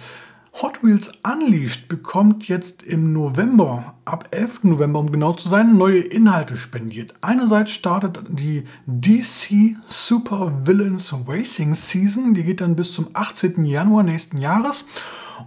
[0.61, 4.65] Hot Wheels Unleashed bekommt jetzt im November, ab 11.
[4.65, 7.13] November um genau zu sein, neue Inhalte spendiert.
[7.21, 13.63] Einerseits startet die DC Super Villains Racing Season, die geht dann bis zum 18.
[13.63, 14.83] Januar nächsten Jahres.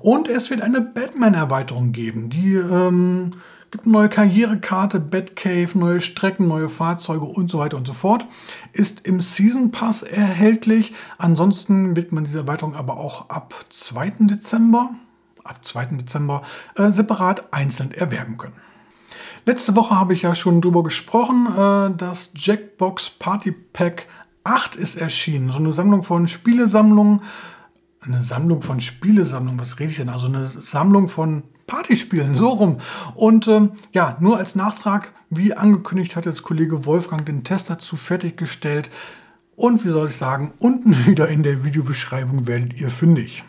[0.01, 3.33] Und es wird eine Batman-Erweiterung geben, die ähm,
[3.73, 8.27] gibt eine neue Karrierekarte, Batcave, neue Strecken, neue Fahrzeuge und so weiter und so fort.
[8.73, 10.93] Ist im Season Pass erhältlich.
[11.17, 14.13] Ansonsten wird man diese Erweiterung aber auch ab 2.
[14.21, 14.91] Dezember,
[15.43, 15.87] ab 2.
[15.87, 16.43] Dezember
[16.77, 18.55] äh, separat einzeln erwerben können.
[19.47, 24.07] Letzte Woche habe ich ja schon darüber gesprochen, äh, das Jackbox Party Pack
[24.45, 25.51] 8 ist erschienen.
[25.51, 27.23] So eine Sammlung von Spielesammlungen.
[28.03, 30.09] Eine Sammlung von Spielesammlungen, was rede ich denn?
[30.11, 32.79] Also eine Sammlung von Partyspielen, so rum.
[33.15, 37.97] Und ähm, ja, nur als Nachtrag, wie angekündigt hat jetzt Kollege Wolfgang den Test dazu
[37.97, 38.91] fertiggestellt.
[39.57, 43.45] Und wie soll ich sagen, unten wieder in der Videobeschreibung werdet ihr fündig.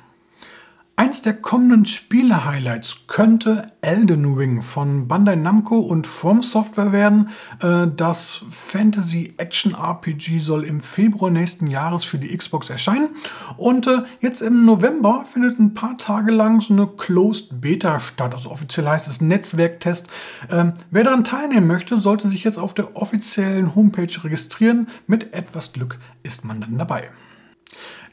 [0.96, 7.30] Eins der kommenden Spiele-Highlights könnte Elden Ring von Bandai Namco und From Software werden.
[7.64, 13.10] Äh, das Fantasy-Action-RPG soll im Februar nächsten Jahres für die Xbox erscheinen.
[13.58, 18.36] Und äh, jetzt im November findet ein paar Tage lang so eine Closed Beta statt.
[18.36, 20.10] Also offiziell heißt es Netzwerktest.
[20.52, 24.88] Ähm, wer daran teilnehmen möchte, sollte sich jetzt auf der offiziellen Homepage registrieren.
[25.08, 27.10] Mit etwas Glück ist man dann dabei.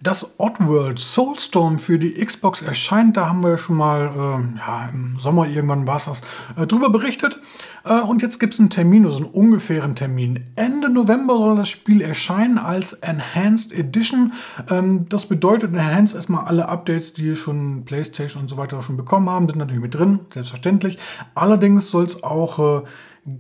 [0.02, 5.18] Dass Oddworld Soulstorm für die Xbox erscheint, da haben wir schon mal, äh, ja, im
[5.18, 6.22] Sommer irgendwann war es das,
[6.56, 7.38] äh, drüber berichtet.
[7.84, 10.46] Äh, und jetzt gibt es einen Termin, also einen ungefähren Termin.
[10.56, 14.32] Ende November soll das Spiel erscheinen als Enhanced Edition.
[14.70, 19.28] Ähm, das bedeutet Enhanced erstmal alle Updates, die schon PlayStation und so weiter schon bekommen
[19.28, 20.98] haben, sind natürlich mit drin, selbstverständlich.
[21.34, 22.86] Allerdings soll es auch äh,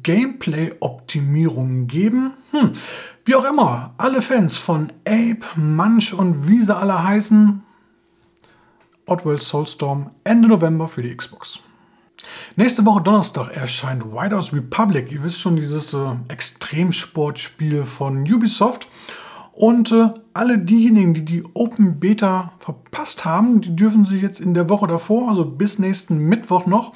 [0.02, 2.34] Gameplay-Optimierungen geben.
[2.50, 2.72] Hm.
[3.24, 7.62] Wie auch immer, alle Fans von Ape, Munch und wie sie alle heißen,
[9.06, 11.60] Oddworld Soulstorm Ende November für die Xbox.
[12.56, 15.10] Nächste Woche Donnerstag erscheint Riders Republic.
[15.10, 18.86] Ihr wisst schon, dieses äh, Extremsportspiel von Ubisoft.
[19.52, 24.54] Und äh, alle diejenigen, die die Open Beta verpasst haben, die dürfen sich jetzt in
[24.54, 26.94] der Woche davor, also bis nächsten Mittwoch noch,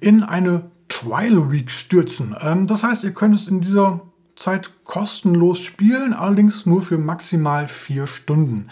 [0.00, 2.36] in eine Trial Week stürzen.
[2.40, 4.00] Ähm, das heißt, ihr könnt es in dieser
[4.36, 8.68] Zeit kostenlos spielen, allerdings nur für maximal vier Stunden.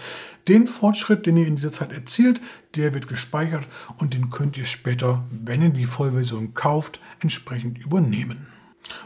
[0.49, 2.41] Den Fortschritt, den ihr in dieser Zeit erzielt,
[2.75, 3.67] der wird gespeichert
[3.99, 8.47] und den könnt ihr später, wenn ihr die Vollversion kauft, entsprechend übernehmen.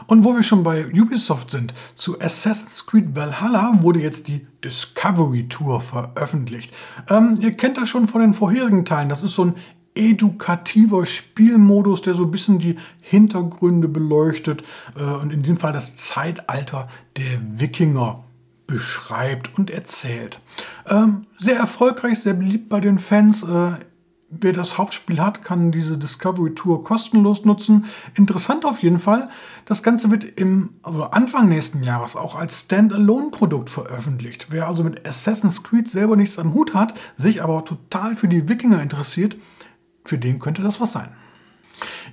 [0.07, 5.47] Und wo wir schon bei Ubisoft sind, zu Assassin's Creed Valhalla wurde jetzt die Discovery
[5.47, 6.73] Tour veröffentlicht.
[7.09, 9.09] Ähm, ihr kennt das schon von den vorherigen Teilen.
[9.09, 9.55] Das ist so ein
[9.95, 14.63] edukativer Spielmodus, der so ein bisschen die Hintergründe beleuchtet
[14.97, 18.23] äh, und in dem Fall das Zeitalter der Wikinger
[18.67, 20.39] beschreibt und erzählt.
[20.87, 23.43] Ähm, sehr erfolgreich, sehr beliebt bei den Fans.
[23.43, 23.79] Äh,
[24.29, 27.85] wer das Hauptspiel hat, kann diese Discovery Tour kostenlos nutzen.
[28.15, 29.29] Interessant auf jeden Fall.
[29.65, 34.47] Das Ganze wird im also Anfang nächsten Jahres auch als Standalone-Produkt veröffentlicht.
[34.49, 38.49] Wer also mit Assassin's Creed selber nichts am Hut hat, sich aber total für die
[38.49, 39.37] Wikinger interessiert,
[40.05, 41.09] für den könnte das was sein.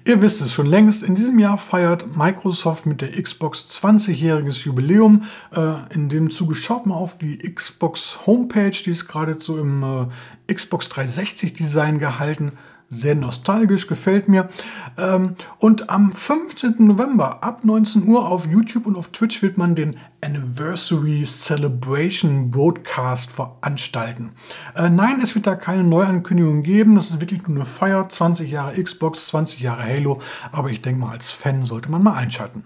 [0.05, 5.23] Ihr wisst es schon längst, in diesem Jahr feiert Microsoft mit der Xbox 20-jähriges Jubiläum.
[5.55, 10.09] Äh, in dem Zuge schaut mal auf die Xbox Homepage, die ist gerade so im
[10.49, 12.53] äh, Xbox 360 Design gehalten
[12.93, 14.49] sehr nostalgisch, gefällt mir.
[14.99, 16.75] Ähm, und am 15.
[16.79, 23.31] November ab 19 Uhr auf YouTube und auf Twitch wird man den Anniversary Celebration Broadcast
[23.31, 24.33] veranstalten.
[24.77, 26.95] Äh, nein, es wird da keine Neuankündigung geben.
[26.95, 28.09] Das ist wirklich nur eine Feier.
[28.09, 30.21] 20 Jahre Xbox, 20 Jahre Halo.
[30.53, 32.65] Aber ich denke mal, als Fan sollte man mal einschalten.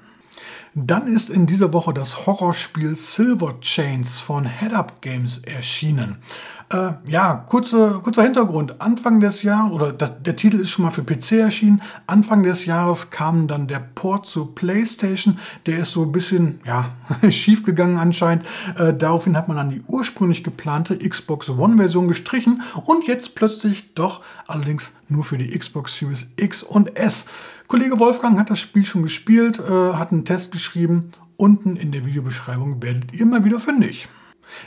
[0.78, 6.18] Dann ist in dieser Woche das Horrorspiel Silver Chains von Head Up Games erschienen.
[6.68, 8.80] Äh, ja, kurze, kurzer Hintergrund.
[8.80, 11.80] Anfang des Jahres, oder das, der Titel ist schon mal für PC erschienen.
[12.08, 15.38] Anfang des Jahres kam dann der Port zur PlayStation.
[15.66, 16.90] Der ist so ein bisschen ja,
[17.30, 18.46] schief gegangen anscheinend.
[18.76, 24.22] Äh, daraufhin hat man dann die ursprünglich geplante Xbox One-Version gestrichen und jetzt plötzlich doch
[24.48, 27.26] allerdings nur für die Xbox Series X und S.
[27.68, 31.10] Kollege Wolfgang hat das Spiel schon gespielt, äh, hat einen Test geschrieben.
[31.36, 34.08] Unten in der Videobeschreibung werdet ihr mal wieder fündig.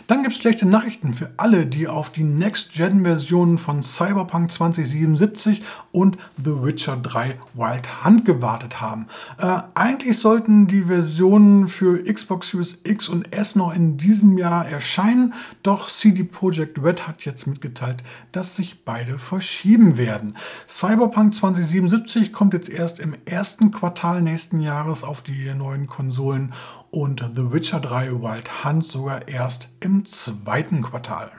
[0.08, 6.18] Dann gibt es schlechte Nachrichten für alle, die auf die Next-Gen-Versionen von Cyberpunk 2077 und
[6.38, 9.08] The Witcher 3 Wild Hunt gewartet haben.
[9.38, 14.68] Äh, eigentlich sollten die Versionen für Xbox Series X und S noch in diesem Jahr
[14.68, 20.36] erscheinen, doch CD Projekt Red hat jetzt mitgeteilt, dass sich beide verschieben werden.
[20.68, 26.54] Cyberpunk 2077 kommt jetzt erst im ersten Quartal nächsten Jahres auf die neuen Konsolen
[26.92, 31.32] und The Witcher 3 Wild Hunt sogar erst im zweiten Quartal.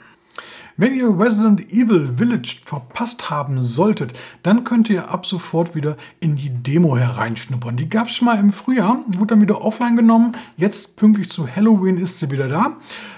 [0.76, 6.36] Wenn ihr Resident Evil Village verpasst haben solltet, dann könnt ihr ab sofort wieder in
[6.36, 7.76] die Demo hereinschnuppern.
[7.76, 10.32] Die gab es schon mal im Frühjahr, wurde dann wieder offline genommen.
[10.56, 12.76] Jetzt pünktlich zu Halloween ist sie wieder da.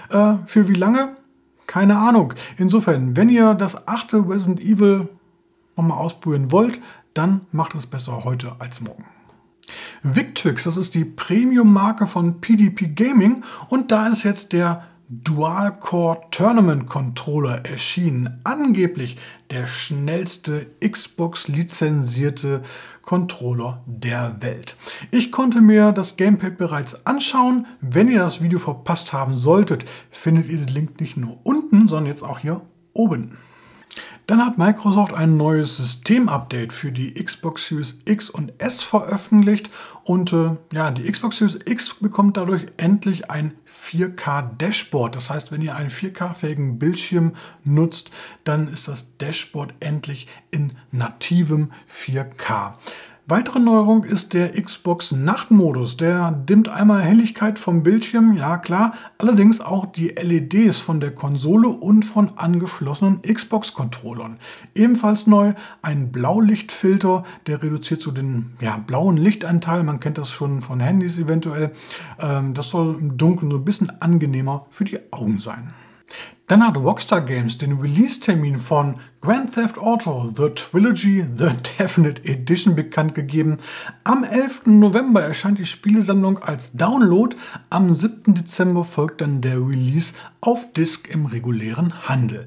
[0.09, 1.15] Äh, für wie lange?
[1.65, 2.33] Keine Ahnung.
[2.57, 5.07] Insofern, wenn ihr das achte Resident Evil
[5.77, 6.81] nochmal ausprobieren wollt,
[7.13, 9.05] dann macht es besser heute als morgen.
[10.01, 16.87] Victrix, das ist die Premium-Marke von PDP Gaming und da ist jetzt der Dual-Core Tournament
[16.87, 18.39] Controller erschienen.
[18.43, 19.17] Angeblich
[19.51, 22.63] der schnellste Xbox-lizenzierte
[23.03, 24.75] Controller der Welt.
[25.11, 27.67] Ich konnte mir das Gamepad bereits anschauen.
[27.81, 32.07] Wenn ihr das Video verpasst haben solltet, findet ihr den Link nicht nur unten, sondern
[32.07, 32.61] jetzt auch hier
[32.93, 33.37] oben.
[34.27, 39.69] Dann hat Microsoft ein neues Systemupdate für die Xbox Series X und S veröffentlicht
[40.03, 45.15] und äh, ja, die Xbox Series X bekommt dadurch endlich ein 4K Dashboard.
[45.15, 48.11] Das heißt, wenn ihr einen 4K-fähigen Bildschirm nutzt,
[48.43, 52.75] dann ist das Dashboard endlich in nativem 4K.
[53.25, 55.95] Weitere Neuerung ist der Xbox Nachtmodus.
[55.95, 61.69] Der dimmt einmal Helligkeit vom Bildschirm, ja klar, allerdings auch die LEDs von der Konsole
[61.69, 64.39] und von angeschlossenen Xbox-Controllern.
[64.75, 69.83] Ebenfalls neu ein Blaulichtfilter, der reduziert so den ja, blauen Lichtanteil.
[69.83, 71.71] Man kennt das schon von Handys eventuell.
[72.19, 75.73] Ähm, das soll im Dunkeln so ein bisschen angenehmer für die Augen sein.
[76.53, 82.75] Dann hat Rockstar Games den Release-Termin von Grand Theft Auto The Trilogy The Definite Edition
[82.75, 83.57] bekannt gegeben.
[84.03, 84.67] Am 11.
[84.67, 87.35] November erscheint die Spielesammlung als Download.
[87.71, 88.35] Am 7.
[88.35, 92.45] Dezember folgt dann der Release auf Disk im regulären Handel.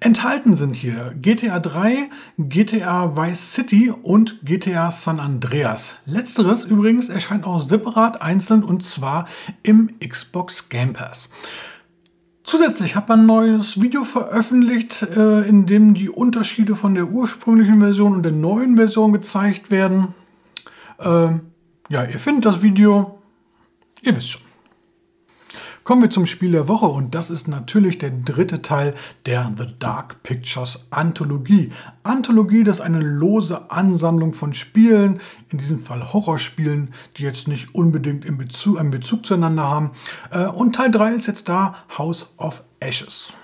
[0.00, 5.96] Enthalten sind hier GTA 3, GTA Vice City und GTA San Andreas.
[6.04, 9.26] Letzteres übrigens erscheint auch separat einzeln und zwar
[9.62, 11.30] im Xbox Game Pass.
[12.46, 17.80] Zusätzlich hat man ein neues Video veröffentlicht, äh, in dem die Unterschiede von der ursprünglichen
[17.80, 20.14] Version und der neuen Version gezeigt werden.
[21.00, 21.40] Ähm,
[21.88, 23.18] ja, ihr findet das Video,
[24.00, 24.45] ihr wisst schon.
[25.86, 28.94] Kommen wir zum Spiel der Woche und das ist natürlich der dritte Teil
[29.24, 31.70] der The Dark Pictures Anthologie.
[32.02, 37.72] Anthologie, das ist eine lose Ansammlung von Spielen, in diesem Fall Horrorspielen, die jetzt nicht
[37.72, 39.92] unbedingt in Bezug, einen Bezug zueinander haben.
[40.32, 43.36] Äh, und Teil 3 ist jetzt da, House of Ashes.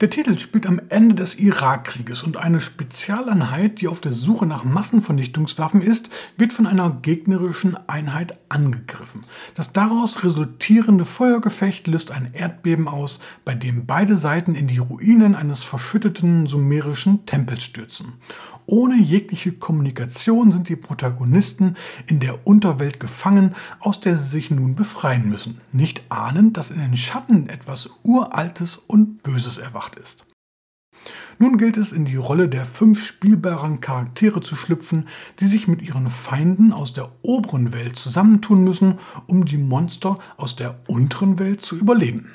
[0.00, 4.64] Der Titel spielt am Ende des Irakkrieges und eine Spezialeinheit, die auf der Suche nach
[4.64, 9.26] Massenvernichtungswaffen ist, wird von einer gegnerischen Einheit angegriffen.
[9.54, 15.34] Das daraus resultierende Feuergefecht löst ein Erdbeben aus, bei dem beide Seiten in die Ruinen
[15.34, 18.14] eines verschütteten sumerischen Tempels stürzen.
[18.70, 21.74] Ohne jegliche Kommunikation sind die Protagonisten
[22.06, 26.78] in der Unterwelt gefangen, aus der sie sich nun befreien müssen, nicht ahnend, dass in
[26.78, 30.26] den Schatten etwas Uraltes und Böses erwacht ist.
[31.38, 35.08] Nun gilt es, in die Rolle der fünf spielbaren Charaktere zu schlüpfen,
[35.40, 40.56] die sich mit ihren Feinden aus der oberen Welt zusammentun müssen, um die Monster aus
[40.56, 42.28] der unteren Welt zu überleben.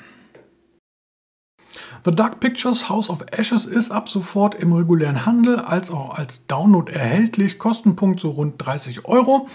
[2.04, 6.46] The Dark Pictures House of Ashes ist ab sofort im regulären Handel als auch als
[6.46, 7.58] Download erhältlich.
[7.58, 9.48] Kostenpunkt so rund 30 Euro.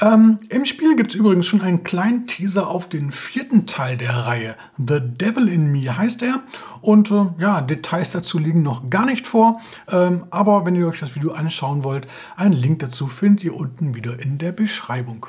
[0.00, 4.16] Ähm, Im Spiel gibt es übrigens schon einen kleinen Teaser auf den vierten Teil der
[4.16, 4.56] Reihe.
[4.78, 6.42] The Devil in Me heißt er.
[6.80, 9.60] Und äh, ja, Details dazu liegen noch gar nicht vor.
[9.90, 13.94] Ähm, aber wenn ihr euch das Video anschauen wollt, einen Link dazu findet ihr unten
[13.94, 15.26] wieder in der Beschreibung.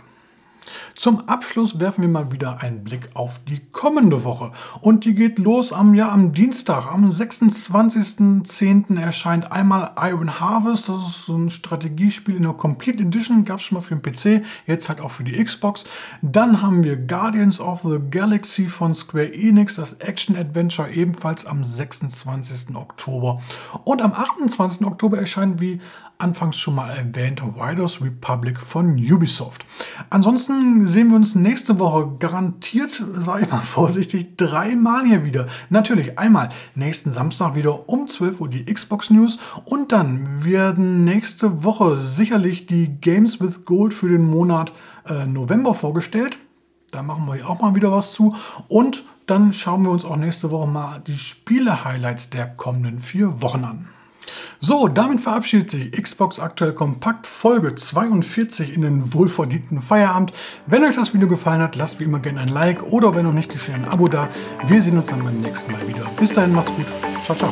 [0.95, 4.51] Zum Abschluss werfen wir mal wieder einen Blick auf die kommende Woche.
[4.81, 8.99] Und die geht los am, ja, am Dienstag, am 26.10.
[8.99, 10.89] erscheint einmal Iron Harvest.
[10.89, 13.45] Das ist so ein Strategiespiel in der Complete Edition.
[13.45, 15.85] Gab es schon mal für den PC, jetzt halt auch für die Xbox.
[16.21, 22.75] Dann haben wir Guardians of the Galaxy von Square Enix, das Action-Adventure ebenfalls am 26.
[22.75, 23.41] Oktober.
[23.83, 24.85] Und am 28.
[24.85, 25.81] Oktober erscheint wie
[26.21, 29.65] anfangs schon mal erwähnt, Riders Republic von Ubisoft.
[30.09, 35.47] Ansonsten sehen wir uns nächste Woche garantiert, sage ich mal vorsichtig, dreimal hier wieder.
[35.69, 41.63] Natürlich einmal nächsten Samstag wieder um 12 Uhr die Xbox News und dann werden nächste
[41.63, 44.71] Woche sicherlich die Games with Gold für den Monat
[45.07, 46.37] äh, November vorgestellt.
[46.91, 48.35] Da machen wir auch mal wieder was zu.
[48.67, 53.63] Und dann schauen wir uns auch nächste Woche mal die Spiele-Highlights der kommenden vier Wochen
[53.63, 53.87] an.
[54.59, 60.31] So, damit verabschiedet sich Xbox Aktuell Kompakt Folge 42 in den wohlverdienten Feierabend.
[60.67, 63.33] Wenn euch das Video gefallen hat, lasst wie immer gerne ein Like oder wenn noch
[63.33, 64.29] nicht geschehen, ein Abo da.
[64.67, 66.05] Wir sehen uns dann beim nächsten Mal wieder.
[66.19, 66.85] Bis dahin, macht's gut.
[67.23, 67.51] Ciao, ciao.